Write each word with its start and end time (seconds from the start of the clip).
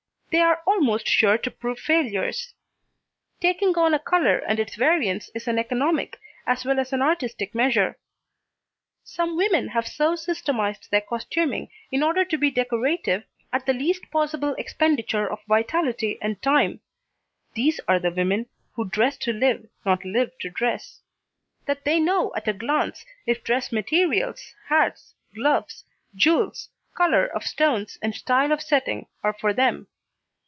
They 0.33 0.39
are 0.39 0.63
almost 0.65 1.07
sure 1.07 1.37
to 1.39 1.51
prove 1.51 1.77
failures. 1.77 2.53
Taking 3.41 3.77
on 3.77 3.93
a 3.93 3.99
colour 3.99 4.37
and 4.39 4.61
its 4.61 4.75
variants 4.75 5.29
is 5.35 5.45
an 5.45 5.59
economic, 5.59 6.21
as 6.47 6.63
well 6.63 6.79
as 6.79 6.93
an 6.93 7.01
artistic 7.01 7.53
measure. 7.53 7.97
Some 9.03 9.35
women 9.35 9.67
have 9.67 9.85
so 9.89 10.15
systematised 10.15 10.89
their 10.89 11.01
costuming 11.01 11.67
in 11.91 12.01
order 12.01 12.23
to 12.23 12.37
be 12.37 12.49
decorative, 12.49 13.25
at 13.51 13.65
the 13.65 13.73
least 13.73 14.09
possible 14.09 14.53
expenditure 14.53 15.29
of 15.29 15.43
vitality 15.49 16.17
and 16.21 16.41
time 16.41 16.79
(these 17.53 17.81
are 17.85 17.99
the 17.99 18.11
women 18.13 18.45
who 18.75 18.85
dress 18.87 19.17
to 19.17 19.33
live, 19.33 19.67
not 19.85 20.05
live 20.05 20.31
to 20.39 20.49
dress), 20.49 21.01
that 21.65 21.83
they 21.83 21.99
know 21.99 22.31
at 22.37 22.47
a 22.47 22.53
glance, 22.53 23.03
if 23.25 23.43
dress 23.43 23.69
materials, 23.73 24.55
hats, 24.69 25.13
gloves, 25.35 25.83
jewels, 26.15 26.69
colour 26.95 27.25
of 27.27 27.43
stones 27.43 27.97
and 28.01 28.15
style 28.15 28.53
of 28.53 28.61
setting, 28.61 29.07
are 29.25 29.33
for 29.33 29.51
them. 29.51 29.87